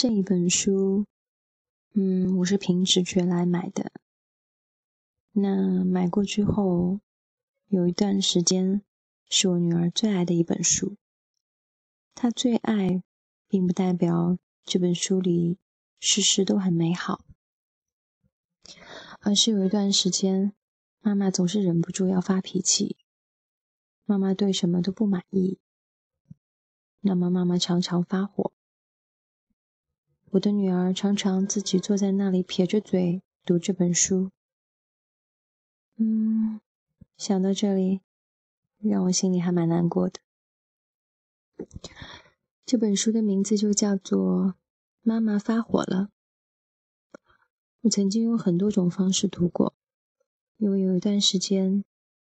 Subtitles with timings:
[0.00, 1.06] 这一本书，
[1.94, 3.90] 嗯，我是凭直觉来买的。
[5.32, 7.00] 那买过之后，
[7.66, 8.82] 有一段时间
[9.28, 10.96] 是我女儿最爱的一本书。
[12.14, 13.02] 她最爱，
[13.48, 15.58] 并不代表这本书里
[15.98, 17.24] 事事都很美好，
[19.18, 20.52] 而是有一段时间，
[21.00, 22.96] 妈妈总是忍不住要发脾气。
[24.04, 25.58] 妈妈对什么都不满意，
[27.00, 28.52] 那么妈妈常常发火。
[30.32, 34.30] 我的女儿常常自己坐在那里撇着嘴读这本书。
[35.96, 36.60] 嗯，
[37.16, 38.02] 想到这里，
[38.78, 40.20] 让我心里还蛮难过的。
[42.66, 44.44] 这本书的名字就叫做
[45.00, 46.10] 《妈妈发火了》。
[47.80, 49.74] 我曾经用很多种方式读过，
[50.58, 51.84] 因为有一段时间，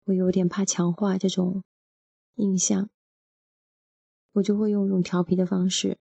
[0.04, 1.64] 我有点怕强化这种
[2.34, 2.90] 印象，
[4.32, 5.98] 我就会用一种调皮的方式。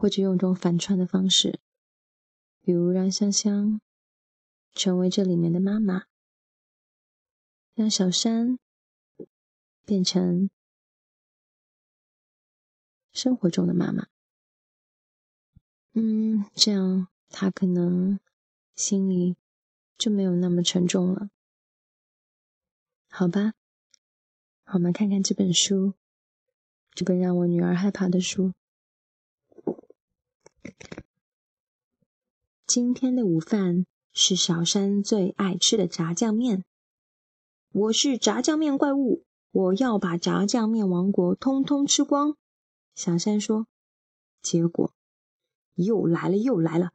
[0.00, 1.60] 或者用一种反串的方式，
[2.62, 3.82] 比如让香香
[4.72, 6.06] 成为这里面的妈妈，
[7.74, 8.58] 让小山
[9.84, 10.48] 变成
[13.12, 14.06] 生活中的妈妈。
[15.92, 18.18] 嗯，这样他可能
[18.74, 19.36] 心里
[19.98, 21.28] 就没有那么沉重了，
[23.10, 23.52] 好吧？
[24.72, 25.92] 我们看看这本书，
[26.94, 28.54] 这本让我女儿害怕的书。
[32.66, 36.64] 今天的午饭是小山最爱吃的炸酱面。
[37.72, 42.36] 我是炸酱面怪物，我要把炸酱面王国通通吃光。
[42.94, 43.66] 小山说。
[44.42, 44.94] 结果
[45.74, 46.92] 又来了，又来了！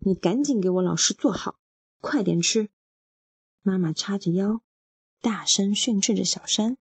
[0.00, 1.54] 你赶紧给我老实坐好，
[2.00, 2.68] 快点吃！
[3.62, 4.60] 妈妈叉着腰，
[5.20, 6.76] 大声训斥着小山。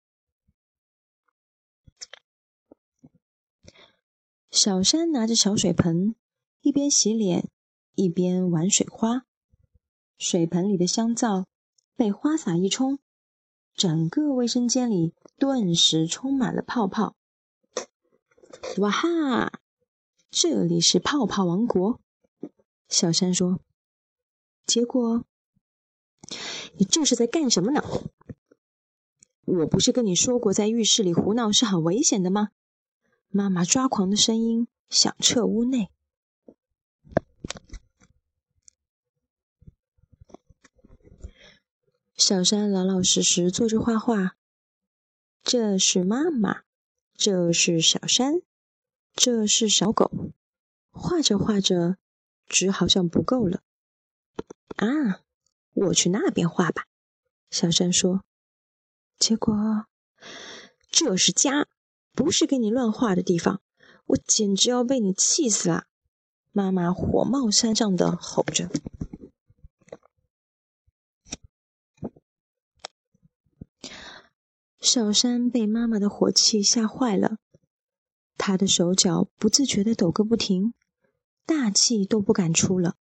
[4.51, 6.15] 小山拿着小水盆，
[6.63, 7.49] 一边洗脸。
[8.01, 9.25] 一边玩水花，
[10.19, 11.49] 水盆里的香皂
[11.97, 13.01] 被花洒一冲，
[13.75, 17.17] 整个卫生间里顿时充满了泡泡。
[18.77, 19.51] 哇哈！
[20.31, 22.01] 这里是泡泡王国，
[22.89, 23.59] 小山说。
[24.65, 25.25] 结果，
[26.77, 27.83] 你这是在干什么呢？
[29.45, 32.51] 我不是跟你说过，在浴室里胡闹是很危险的吗？
[33.29, 35.91] 妈妈抓狂的声音响彻屋内。
[42.17, 44.37] 小山老老实实坐着画画，
[45.43, 46.63] 这是妈妈，
[47.15, 48.43] 这是小山，
[49.15, 50.11] 这是小狗。
[50.91, 51.97] 画着画着，
[52.47, 53.63] 纸好像不够了。
[54.77, 55.23] 啊，
[55.75, 56.87] 我去那边画吧，
[57.51, 58.25] 小山说。
[59.17, 59.55] 结果，
[60.91, 61.69] 这是家，
[62.19, 63.63] 不是给你乱画的地方。
[64.07, 65.85] 我简直要被你气死了！
[66.51, 68.69] 妈妈火冒三丈的吼着。
[74.81, 77.39] 小山被妈妈的火气吓坏了，
[78.37, 80.75] 他的手脚不自觉的抖个不停，
[81.47, 82.97] 大气都不敢出了。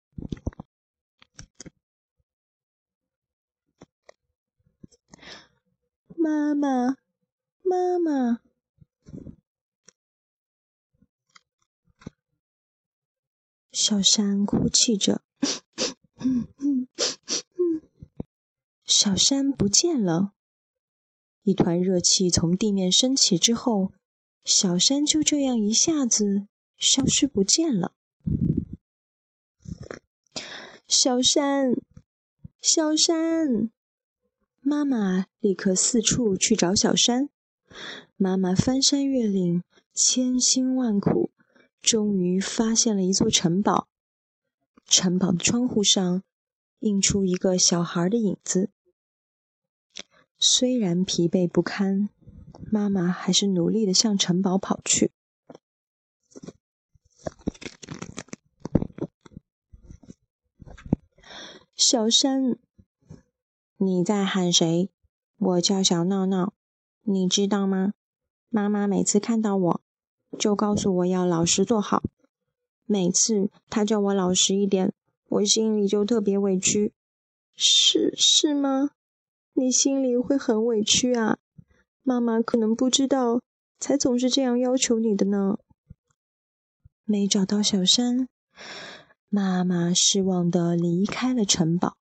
[6.17, 6.97] 妈妈，
[7.63, 8.44] 妈妈！
[13.87, 15.21] 小山哭泣着，
[18.83, 20.33] 小山不见了。
[21.43, 23.91] 一团热气从地面升起之后，
[24.43, 26.47] 小山就这样一下子
[26.79, 27.93] 消失不见了。
[30.87, 31.75] 小山，
[32.59, 33.69] 小山，
[34.61, 37.29] 妈妈立刻四处去找小山。
[38.17, 39.61] 妈妈翻山越岭，
[39.93, 41.29] 千辛万苦，
[41.85, 43.87] 终于发现了一座城堡。
[44.87, 46.23] 城堡的窗户上
[46.79, 48.71] 映出一个小孩的影子。
[50.39, 52.09] 虽然疲惫不堪，
[52.71, 55.11] 妈妈还是努力的向城堡跑去。
[61.75, 62.57] 小山，
[63.77, 64.89] 你在喊谁？
[65.37, 66.53] 我叫小闹闹，
[67.03, 67.93] 你知道吗？
[68.49, 69.84] 妈妈每次看到我，
[70.35, 72.03] 就告诉我要老实做好。
[72.85, 74.93] 每次他叫我老实一点，
[75.29, 76.93] 我心里就特别委屈。
[77.55, 78.91] 是是吗？
[79.53, 81.37] 你心里会很委屈啊，
[82.03, 83.41] 妈妈可能不知道，
[83.79, 85.57] 才总是这样要求你的呢。
[87.05, 88.27] 没找到小山，
[89.29, 91.95] 妈妈失望的离开了城堡。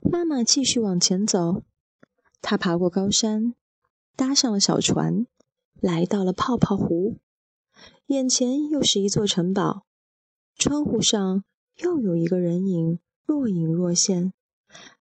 [0.00, 1.62] 妈妈继续往前走，
[2.40, 3.54] 她爬过高山，
[4.14, 5.26] 搭上了小船，
[5.80, 7.18] 来到了泡泡湖，
[8.06, 9.84] 眼前又是一座城堡，
[10.56, 11.44] 窗户上
[11.76, 14.32] 又有一个人影若隐若现。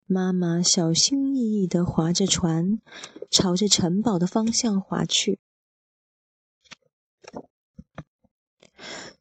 [0.05, 2.81] 妈妈小心翼翼地划着船，
[3.29, 5.39] 朝着城堡的方向划去。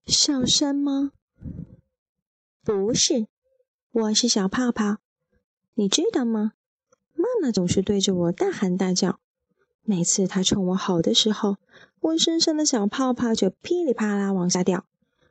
[0.06, 1.12] 小山吗？
[2.62, 3.28] 不是，
[3.92, 4.98] 我是小泡泡。
[5.74, 6.54] 你知道吗？
[7.14, 9.20] 妈妈总是对着我大喊大叫。
[9.90, 11.56] 每次他冲我吼的时候，
[11.98, 14.86] 我身上的小泡泡就噼里啪啦往下掉。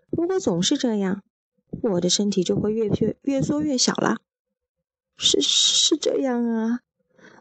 [0.10, 1.24] 如果总是这样，
[1.82, 4.18] 我的身体就会越越越缩越小了。
[5.16, 6.82] 是是这样啊，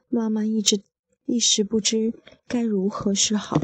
[0.07, 0.81] 妈妈一直
[1.25, 2.15] 一时不知
[2.47, 3.61] 该如何是好。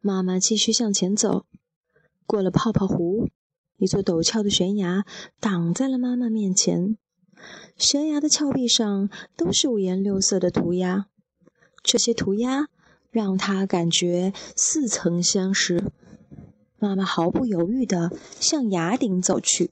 [0.00, 1.46] 妈妈继续向前走，
[2.26, 3.28] 过了泡泡湖，
[3.76, 5.06] 一座陡峭的悬崖
[5.38, 6.98] 挡在了妈妈面前。
[7.76, 11.06] 悬崖的峭壁上都是五颜六色的涂鸦，
[11.82, 12.68] 这些涂鸦
[13.10, 15.90] 让他感觉似曾相识。
[16.78, 18.10] 妈妈毫不犹豫地
[18.40, 19.70] 向崖顶走去。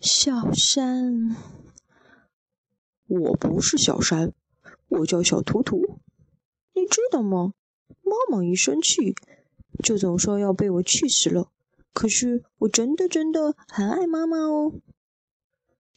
[0.00, 1.36] 小山，
[3.06, 4.32] 我不是小山，
[4.88, 5.98] 我叫小图图，
[6.74, 7.54] 你知道吗？
[8.02, 9.14] 妈妈一生气，
[9.82, 11.50] 就总说要被我气死了。
[11.92, 14.80] 可是我真的真的很爱妈妈哦。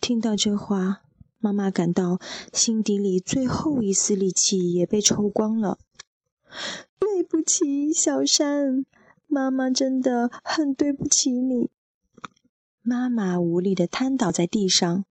[0.01, 1.03] 听到这话，
[1.39, 2.19] 妈妈感到
[2.51, 5.79] 心底里最后一丝力气也被抽光了。
[6.99, 8.85] 对不起，小山，
[9.27, 11.69] 妈妈真的很对不起你。
[12.81, 15.05] 妈妈无力的瘫倒在地上。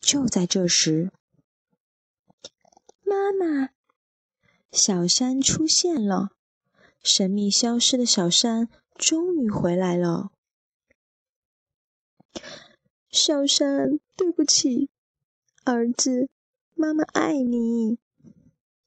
[0.00, 1.12] 就在这时，
[3.04, 3.68] 妈妈，
[4.72, 6.30] 小山出现了。
[7.04, 10.30] 神秘消失的小山终于回来了。
[13.10, 14.88] 小山，对不起，
[15.64, 16.28] 儿子，
[16.74, 17.98] 妈妈爱你。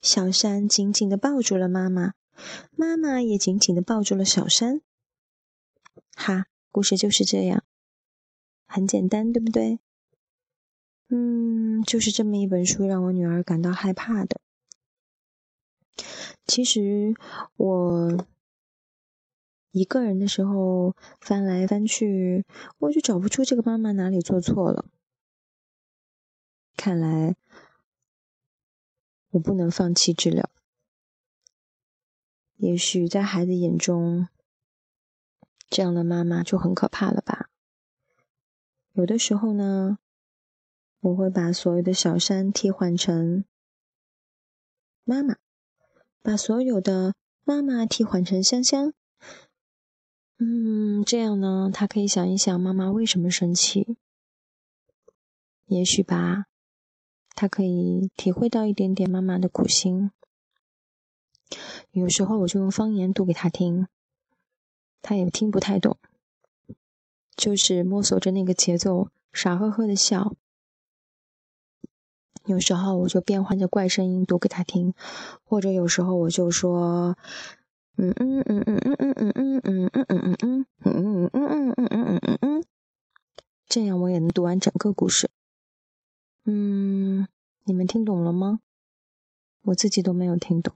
[0.02, 2.14] 小山紧紧地抱住了妈妈，
[2.72, 4.82] 妈妈也紧紧地抱住了小山。
[6.16, 7.64] 哈，故事就是这样，
[8.66, 9.80] 很简单，对不对？
[11.10, 14.42] 嗯，就是这么一本书让我女儿感到害怕的。
[16.46, 17.14] 其实
[17.58, 18.28] 我
[19.76, 22.46] 一个人的时候翻来翻去，
[22.78, 24.86] 我就找不出这个妈妈哪里做错了。
[26.78, 27.36] 看来。
[29.32, 30.50] 我不能放弃治疗。
[32.56, 34.30] 也许在孩子眼中，
[35.68, 37.50] 这样的妈妈就很可怕了吧？
[38.94, 39.98] 有的时候呢，
[41.02, 43.44] 我会把所有的小山替换成
[45.04, 45.36] 妈妈，
[46.22, 47.14] 把所有的
[47.44, 48.94] 妈妈替换成香香。
[50.38, 53.98] 嗯，这样呢，他可以想一想妈妈为什么生气。
[55.66, 56.46] 也许吧。
[57.38, 60.12] 他可以体会到一点点妈妈的苦心。
[61.92, 63.88] 有时候我就用方言读给他听，
[65.02, 65.98] 他也听不太懂，
[67.36, 70.34] 就是摸索着那个节奏，傻呵呵的笑。
[72.46, 74.94] 有时候我就变换着怪声音读给他听，
[75.44, 77.18] 或者有时候我就说，
[77.98, 82.64] 嗯嗯嗯嗯嗯嗯嗯嗯嗯嗯嗯嗯嗯嗯嗯嗯嗯嗯嗯，
[83.68, 85.30] 这样我也能读完整个故事。
[86.44, 87.28] 嗯，
[87.64, 88.60] 你们听懂了吗？
[89.62, 90.76] 我自己都没有听懂。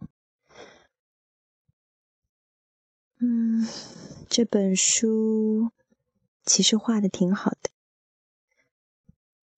[3.20, 3.67] 嗯，
[4.29, 5.72] 这本书
[6.46, 7.70] 其实画的挺好的。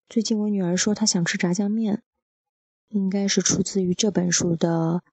[0.09, 2.01] 最近我女儿说她想吃炸酱面，
[2.89, 5.03] 应该是出自于这本书的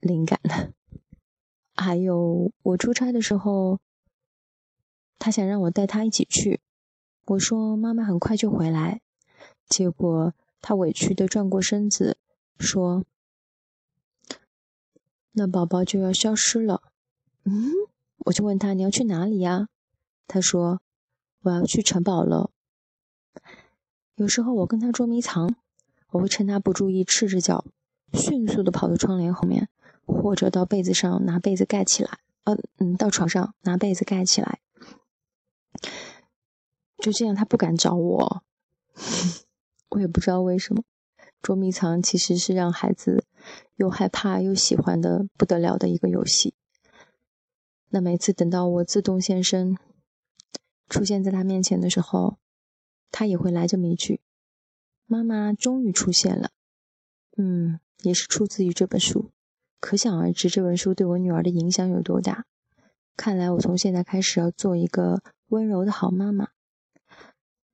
[0.00, 0.72] 灵感了。
[1.74, 3.80] 还有我出差的时候，
[5.18, 6.60] 他想让我带他一起去。
[7.26, 9.00] 我说：“妈妈很快就回来。”
[9.68, 12.18] 结果他委屈的转过身子，
[12.58, 13.04] 说
[15.32, 16.82] ：“那宝宝就要消失了。”
[17.44, 17.70] 嗯，
[18.18, 19.68] 我就问他：“你要去哪里呀？”
[20.28, 20.80] 他说
[21.42, 22.50] ：“我要去城堡了。”
[24.16, 25.54] 有时候我跟他捉迷藏，
[26.10, 27.66] 我会趁他不注意，赤着脚，
[28.12, 29.68] 迅速的跑到窗帘后面，
[30.06, 32.20] 或者到被子上拿被子盖起来。
[32.44, 34.60] 呃，嗯，到床上拿被子盖起来。
[36.98, 38.42] 就这样，他不敢找我，
[39.90, 40.84] 我也不知道为什么。
[41.42, 43.24] 捉迷藏其实是让孩子
[43.76, 46.54] 又害怕又喜欢的不得了的一个游戏。
[47.90, 49.76] 那每次等到我自动现身，
[50.88, 52.38] 出现在他面前的时候，
[53.10, 54.20] 他也会来这么一句
[55.06, 56.50] ：“妈妈终于出现了。”
[57.38, 59.30] 嗯，也是出自于这本书，
[59.86, 62.44] 可想而知这本书对我女儿的影响有多大。
[63.16, 66.48] 看来我从现在开始要做一个温柔的好妈妈。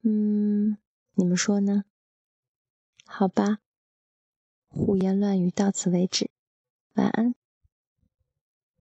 [0.03, 0.77] 嗯，
[1.15, 1.85] 你们说呢？
[3.07, 3.61] 好吧，
[4.69, 6.29] 胡言乱语到此为止，
[6.97, 7.35] 晚安。